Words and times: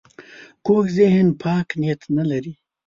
کوږ 0.65 0.85
ذهن 0.99 1.27
پاک 1.41 1.67
نیت 1.81 2.01
نه 2.17 2.23
لري 2.29 2.53